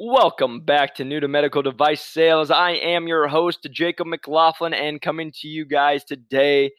[0.00, 2.52] Welcome back to New to Medical Device Sales.
[2.52, 6.70] I am your host, Jacob McLaughlin, and coming to you guys today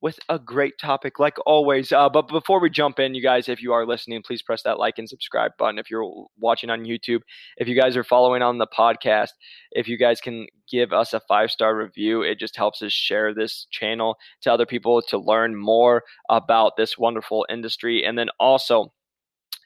[0.00, 1.92] with a great topic, like always.
[1.92, 4.80] Uh, but before we jump in, you guys, if you are listening, please press that
[4.80, 5.78] like and subscribe button.
[5.78, 7.20] If you're watching on YouTube,
[7.58, 9.30] if you guys are following on the podcast,
[9.70, 13.32] if you guys can give us a five star review, it just helps us share
[13.32, 18.04] this channel to other people to learn more about this wonderful industry.
[18.04, 18.92] And then also,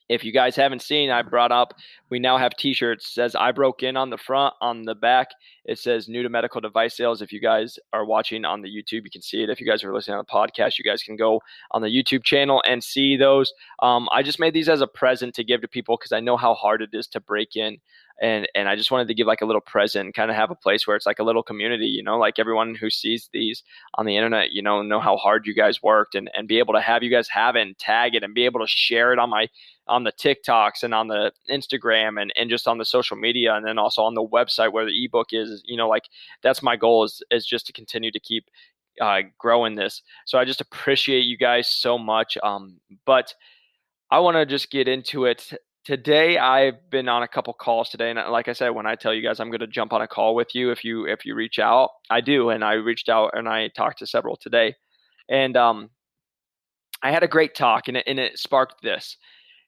[0.09, 1.75] if you guys haven't seen, I brought up
[2.11, 5.29] we now have t-shirts says I broke in on the front, on the back
[5.69, 7.21] it says new to medical device sales.
[7.21, 9.51] If you guys are watching on the YouTube, you can see it.
[9.51, 12.25] If you guys are listening on the podcast, you guys can go on the YouTube
[12.25, 13.53] channel and see those.
[13.81, 16.39] Um, I just made these as a present to give to people because I know
[16.39, 17.77] how hard it is to break in
[18.21, 20.57] and and I just wanted to give like a little present, kind of have a
[20.57, 23.63] place where it's like a little community, you know, like everyone who sees these
[23.95, 26.75] on the internet, you know, know how hard you guys worked and and be able
[26.75, 29.19] to have you guys have it and tag it and be able to share it
[29.19, 29.49] on my
[29.87, 33.67] on the TikToks and on the Instagram and and just on the social media and
[33.67, 36.05] then also on the website where the ebook is, you know, like
[36.43, 38.45] that's my goal is is just to continue to keep
[39.01, 40.03] uh, growing this.
[40.27, 42.37] So I just appreciate you guys so much.
[42.43, 43.35] Um, but
[44.11, 45.53] I want to just get into it
[45.85, 48.95] today i've been on a couple calls today and uh, like i said when i
[48.95, 51.25] tell you guys i'm going to jump on a call with you if you if
[51.25, 54.75] you reach out i do and i reached out and i talked to several today
[55.29, 55.89] and um
[57.03, 59.17] i had a great talk and it, and it sparked this.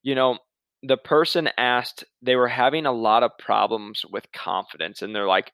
[0.03, 0.39] You know
[0.83, 5.53] the person asked they were having a lot of problems with confidence and they're like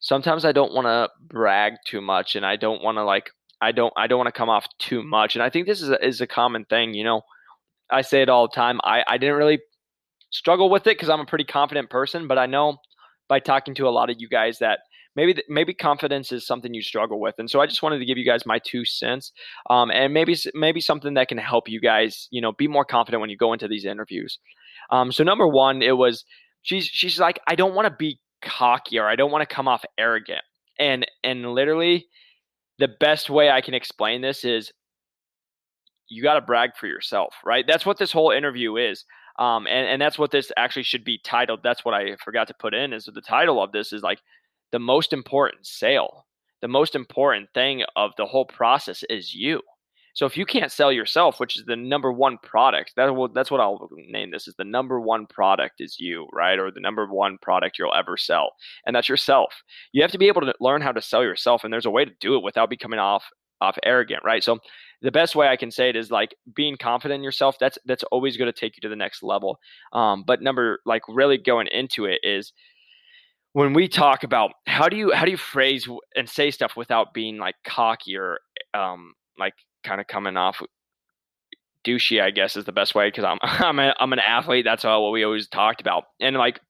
[0.00, 3.72] sometimes i don't want to brag too much and i don't want to like i
[3.72, 6.04] don't i don't want to come off too much and i think this is a,
[6.04, 7.22] is a common thing you know?
[7.90, 9.58] I say it all the time i i didn't really
[10.30, 12.78] struggle with it because I'm a pretty confident person, but I know
[13.28, 14.80] by talking to a lot of you guys that
[15.16, 18.18] maybe maybe confidence is something you struggle with, and so I just wanted to give
[18.18, 19.32] you guys my two cents,
[19.70, 23.20] um, and maybe maybe something that can help you guys, you know, be more confident
[23.20, 24.38] when you go into these interviews.
[24.90, 26.24] Um, so number one, it was
[26.62, 29.68] she's she's like I don't want to be cocky or I don't want to come
[29.68, 30.42] off arrogant,
[30.78, 32.06] and and literally
[32.78, 34.72] the best way I can explain this is
[36.08, 37.64] you got to brag for yourself, right?
[37.66, 39.04] That's what this whole interview is.
[39.38, 41.60] Um, and, and that's what this actually should be titled.
[41.62, 44.18] That's what I forgot to put in is the title of this is like
[44.72, 46.26] the most important sale.
[46.60, 49.60] The most important thing of the whole process is you.
[50.18, 53.52] So if you can't sell yourself, which is the number one product, that will, that's
[53.52, 56.58] what I'll name this is the number one product is you, right?
[56.58, 58.50] Or the number one product you'll ever sell.
[58.84, 59.62] And that's yourself.
[59.92, 61.62] You have to be able to learn how to sell yourself.
[61.62, 63.26] And there's a way to do it without becoming off
[63.60, 64.42] off arrogant, right?
[64.42, 64.58] So
[65.02, 67.56] the best way I can say it is like being confident in yourself.
[67.58, 69.58] That's that's always going to take you to the next level.
[69.92, 72.52] Um, but number like really going into it is
[73.52, 77.14] when we talk about how do you how do you phrase and say stuff without
[77.14, 78.38] being like cocky or
[78.74, 79.54] um, like
[79.84, 80.60] kind of coming off
[81.86, 82.20] douchey.
[82.20, 84.64] I guess is the best way because I'm I'm a, I'm an athlete.
[84.64, 86.04] That's what we always talked about.
[86.20, 86.60] And like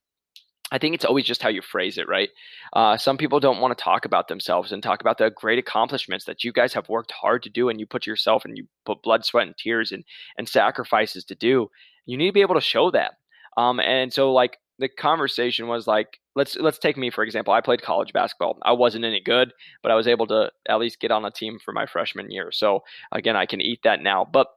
[0.71, 2.29] I think it's always just how you phrase it, right?
[2.73, 6.25] Uh, some people don't want to talk about themselves and talk about the great accomplishments
[6.25, 9.01] that you guys have worked hard to do and you put yourself and you put
[9.01, 10.03] blood, sweat, and tears and,
[10.37, 11.69] and sacrifices to do.
[12.05, 13.13] You need to be able to show that.
[13.57, 17.53] Um, and so, like, the conversation was like, let's let's take me for example.
[17.53, 18.57] I played college basketball.
[18.63, 19.51] I wasn't any good,
[19.83, 22.51] but I was able to at least get on a team for my freshman year.
[22.51, 24.25] So again, I can eat that now.
[24.31, 24.47] But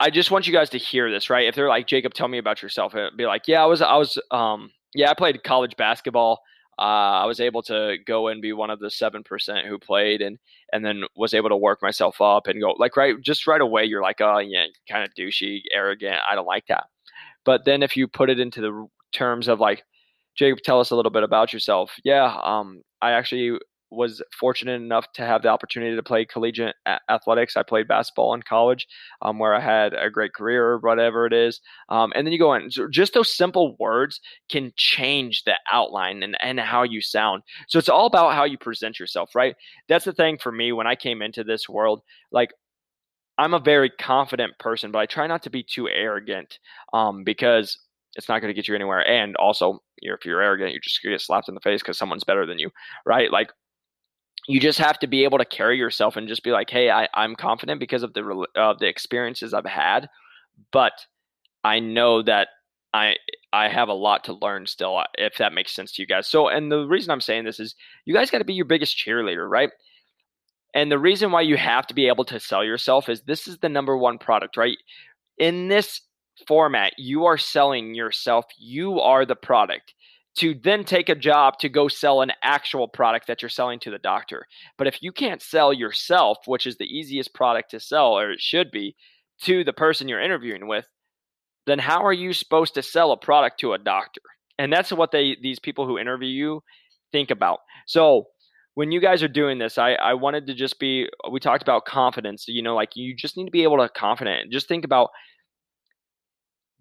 [0.00, 1.46] I just want you guys to hear this, right?
[1.46, 3.96] If they're like, Jacob, tell me about yourself, it'd be like, yeah, I was, I
[3.96, 6.40] was, um, yeah, I played college basketball.
[6.78, 10.22] Uh, I was able to go and be one of the seven percent who played,
[10.22, 10.38] and
[10.72, 13.84] and then was able to work myself up and go like right, just right away.
[13.84, 16.16] You're like, oh yeah, kind of douchey, arrogant.
[16.28, 16.84] I don't like that.
[17.44, 19.84] But then if you put it into the terms of like,
[20.36, 21.92] Jacob, tell us a little bit about yourself.
[22.02, 23.58] Yeah, um, I actually
[23.90, 26.76] was fortunate enough to have the opportunity to play collegiate
[27.08, 27.56] athletics.
[27.56, 28.86] I played basketball in college,
[29.22, 31.60] um, where I had a great career, or whatever it is.
[31.88, 32.70] Um, and then you go in.
[32.70, 37.42] So just those simple words can change the outline and, and how you sound.
[37.68, 39.54] So it's all about how you present yourself, right?
[39.88, 42.02] That's the thing for me when I came into this world.
[42.30, 42.50] Like
[43.38, 46.58] I'm a very confident person, but I try not to be too arrogant
[46.92, 47.78] um, because
[48.16, 49.06] it's not going to get you anywhere.
[49.06, 51.98] And also, if you're arrogant, you're just going to get slapped in the face because
[51.98, 52.70] someone's better than you,
[53.06, 53.30] right?
[53.30, 53.50] Like
[54.50, 57.08] you just have to be able to carry yourself and just be like, hey, I,
[57.14, 60.08] I'm confident because of the uh, the experiences I've had,
[60.72, 60.92] but
[61.62, 62.48] I know that
[62.92, 63.14] I
[63.52, 66.26] I have a lot to learn still, uh, if that makes sense to you guys.
[66.26, 67.76] So, and the reason I'm saying this is
[68.06, 69.70] you guys got to be your biggest cheerleader, right?
[70.74, 73.58] And the reason why you have to be able to sell yourself is this is
[73.58, 74.78] the number one product, right?
[75.38, 76.00] In this
[76.46, 78.46] format, you are selling yourself.
[78.58, 79.94] You are the product
[80.40, 83.90] to then take a job to go sell an actual product that you're selling to
[83.90, 84.46] the doctor.
[84.76, 88.40] But if you can't sell yourself, which is the easiest product to sell, or it
[88.40, 88.96] should be,
[89.42, 90.86] to the person you're interviewing with,
[91.66, 94.20] then how are you supposed to sell a product to a doctor?
[94.60, 96.62] and that's what they these people who interview you
[97.12, 97.60] think about.
[97.86, 98.26] So
[98.74, 101.86] when you guys are doing this, I, I wanted to just be, we talked about
[101.86, 102.44] confidence.
[102.46, 104.52] You know, like you just need to be able to confident.
[104.52, 105.10] Just think about,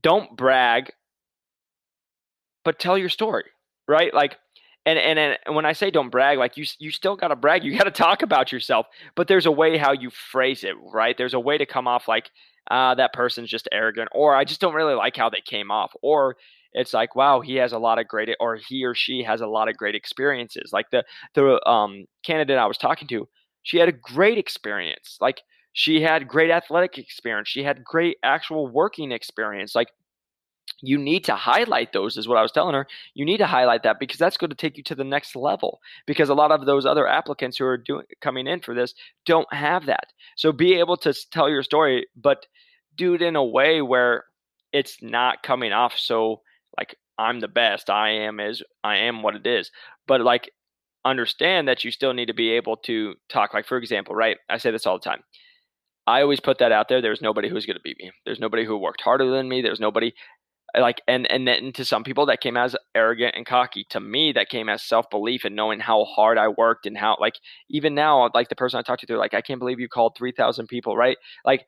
[0.04, 0.92] don't brag,
[2.64, 3.46] but tell your story,
[3.88, 4.14] right?
[4.14, 4.38] Like,
[4.86, 7.64] and, and and when I say don't brag, like you you still got to brag.
[7.64, 11.18] You got to talk about yourself, but there's a way how you phrase it, right?
[11.18, 12.32] There's a way to come off like
[12.72, 15.92] uh, that person's just arrogant, or I just don't really like how they came off,
[16.02, 16.38] or
[16.74, 19.48] it's like wow he has a lot of great or he or she has a
[19.48, 21.04] lot of great experiences like the
[21.36, 23.28] the um candidate i was talking to
[23.64, 25.42] she had a great experience like
[25.74, 29.90] she had great athletic experience she had great actual working experience like
[30.82, 33.84] you need to highlight those is what i was telling her you need to highlight
[33.84, 36.66] that because that's going to take you to the next level because a lot of
[36.66, 38.94] those other applicants who are doing coming in for this
[39.26, 42.46] don't have that so be able to tell your story but
[42.96, 44.26] do it in a way where
[44.72, 46.42] it's not coming off so
[46.78, 47.90] like I'm the best.
[47.90, 49.70] I am is I am what it is.
[50.08, 50.52] But like
[51.06, 53.54] understand that you still need to be able to talk.
[53.54, 54.38] Like for example, right?
[54.50, 55.22] I say this all the time.
[56.08, 57.02] I always put that out there.
[57.02, 58.12] There's nobody who's going to beat me.
[58.26, 59.62] There's nobody who worked harder than me.
[59.62, 60.14] There's nobody
[60.78, 63.86] like and and then to some people that came as arrogant and cocky.
[63.92, 67.18] To me, that came as self belief and knowing how hard I worked and how
[67.20, 67.36] like
[67.70, 70.16] even now, like the person I talked to, they're like, I can't believe you called
[70.18, 71.18] three thousand people, right?
[71.46, 71.66] Like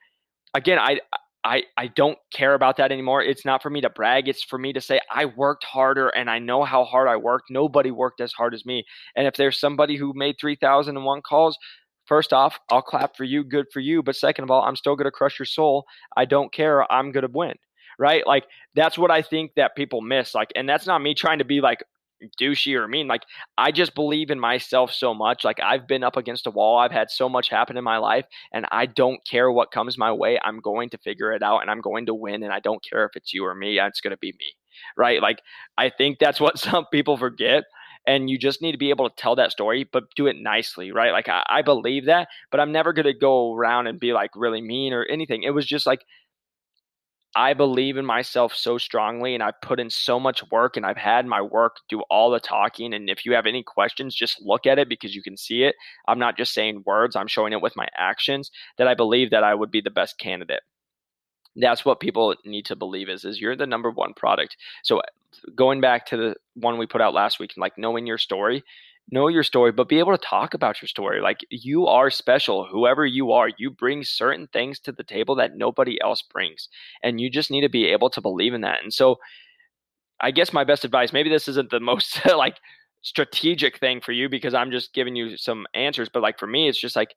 [0.53, 0.99] again, I
[1.43, 3.23] I, I don't care about that anymore.
[3.23, 4.27] It's not for me to brag.
[4.27, 7.49] It's for me to say I worked harder and I know how hard I worked.
[7.49, 8.83] Nobody worked as hard as me.
[9.15, 11.57] And if there's somebody who made 3,001 calls,
[12.05, 13.43] first off, I'll clap for you.
[13.43, 14.03] Good for you.
[14.03, 15.85] But second of all, I'm still going to crush your soul.
[16.15, 16.91] I don't care.
[16.93, 17.55] I'm going to win.
[17.99, 18.25] Right.
[18.25, 18.45] Like
[18.75, 20.33] that's what I think that people miss.
[20.33, 21.83] Like, and that's not me trying to be like,
[22.39, 23.07] douchey or mean.
[23.07, 23.23] Like
[23.57, 25.43] I just believe in myself so much.
[25.43, 26.77] Like I've been up against a wall.
[26.77, 30.11] I've had so much happen in my life and I don't care what comes my
[30.11, 30.39] way.
[30.43, 33.05] I'm going to figure it out and I'm going to win and I don't care
[33.05, 33.79] if it's you or me.
[33.79, 34.55] It's going to be me.
[34.97, 35.21] Right?
[35.21, 35.41] Like
[35.77, 37.63] I think that's what some people forget
[38.07, 40.91] and you just need to be able to tell that story but do it nicely
[40.91, 44.13] right like I, I believe that but i'm never going to go around and be
[44.13, 46.03] like really mean or anything it was just like
[47.35, 50.97] I believe in myself so strongly and I've put in so much work and I've
[50.97, 52.93] had my work do all the talking.
[52.93, 55.75] And if you have any questions, just look at it because you can see it.
[56.07, 59.45] I'm not just saying words, I'm showing it with my actions that I believe that
[59.45, 60.61] I would be the best candidate.
[61.55, 64.57] That's what people need to believe is is you're the number one product.
[64.83, 65.01] So
[65.55, 68.63] going back to the one we put out last week, like knowing your story,
[69.09, 71.21] know your story, but be able to talk about your story.
[71.21, 73.49] Like you are special, whoever you are.
[73.57, 76.69] You bring certain things to the table that nobody else brings.
[77.03, 78.83] And you just need to be able to believe in that.
[78.83, 79.17] And so
[80.21, 82.57] I guess my best advice, maybe this isn't the most like
[83.01, 86.69] strategic thing for you because I'm just giving you some answers, but like for me,
[86.69, 87.15] it's just like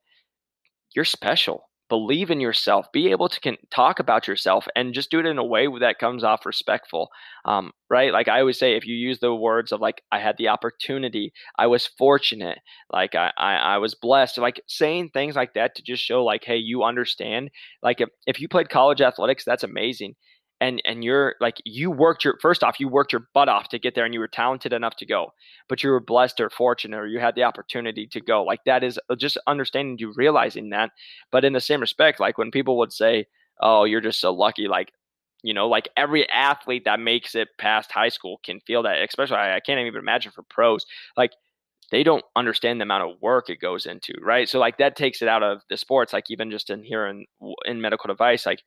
[0.95, 5.19] you're special believe in yourself be able to can, talk about yourself and just do
[5.19, 7.09] it in a way that comes off respectful
[7.45, 8.11] um, right?
[8.11, 11.31] Like i always say if you use the words of like i had the opportunity
[11.57, 12.59] i was fortunate
[12.91, 16.43] like i i, I was blessed like saying things like that to just show like
[16.43, 17.49] hey you understand?
[17.83, 20.15] Like if, if you played college athletics that's amazing
[20.61, 23.79] and and you're like you worked your first off you worked your butt off to
[23.79, 25.31] get there and you were talented enough to go
[25.67, 28.83] but you were blessed or fortunate or you had the opportunity to go like that
[28.83, 30.91] is uh, just understanding you realizing that
[31.31, 33.25] but in the same respect like when people would say
[33.61, 34.91] oh you're just so lucky like
[35.43, 39.37] you know like every athlete that makes it past high school can feel that especially
[39.37, 40.85] i, I can't even imagine for pros
[41.17, 41.31] like
[41.91, 44.49] they don't understand the amount of work it goes into right?
[44.49, 47.25] So like that takes it out of the sports like even just in here in
[47.65, 48.63] in medical device like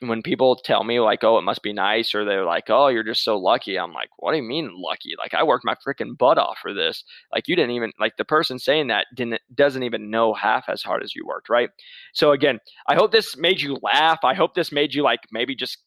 [0.00, 3.04] when people tell me like, oh, it must be nice, or they're like, oh, you're
[3.04, 3.78] just so lucky.
[3.78, 5.14] I'm like, what do you mean lucky?
[5.18, 7.04] Like I worked my freaking butt off for this.
[7.32, 10.82] Like you didn't even like the person saying that didn't doesn't even know half as
[10.82, 11.70] hard as you worked, right?
[12.12, 12.58] So again,
[12.88, 14.18] I hope this made you laugh.
[14.24, 15.78] I hope this made you like maybe just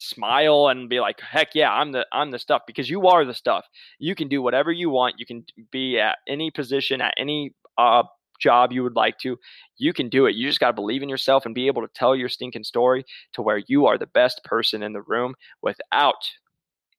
[0.00, 3.34] smile and be like heck yeah i'm the i'm the stuff because you are the
[3.34, 3.64] stuff
[3.98, 8.02] you can do whatever you want you can be at any position at any uh,
[8.38, 9.36] job you would like to,
[9.76, 10.34] you can do it.
[10.34, 13.04] You just got to believe in yourself and be able to tell your stinking story
[13.34, 16.16] to where you are the best person in the room without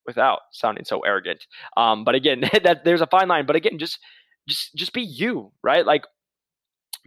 [0.05, 1.45] without sounding so arrogant.
[1.77, 3.45] Um, but again, that there's a fine line.
[3.45, 3.99] But again, just
[4.47, 5.85] just just be you, right?
[5.85, 6.03] Like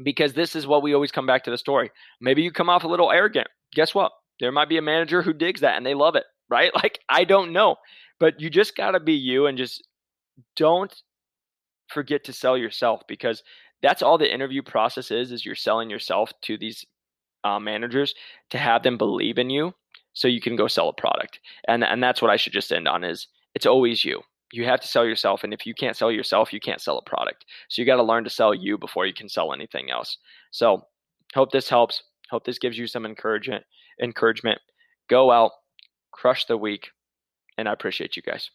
[0.02, 1.90] because this is what we always come back to the story.
[2.20, 3.48] Maybe you come off a little arrogant.
[3.74, 4.12] Guess what?
[4.40, 6.74] There might be a manager who digs that and they love it, right?
[6.74, 7.76] Like I don't know.
[8.20, 9.86] But you just got to be you and just
[10.56, 10.94] don't
[11.88, 13.42] forget to sell yourself because
[13.82, 16.84] that's all the interview process is is you're selling yourself to these
[17.44, 18.14] uh, managers
[18.50, 19.74] to have them believe in you
[20.14, 21.40] so you can go sell a product.
[21.68, 24.20] And and that's what i should just end on is it's always you.
[24.52, 27.10] You have to sell yourself and if you can't sell yourself you can't sell a
[27.10, 27.44] product.
[27.68, 30.18] So you got to learn to sell you before you can sell anything else.
[30.50, 30.82] So
[31.34, 32.02] hope this helps.
[32.30, 33.64] Hope this gives you some encouragement
[34.02, 34.60] encouragement.
[35.08, 35.52] Go out
[36.12, 36.90] crush the week
[37.58, 38.50] and i appreciate you guys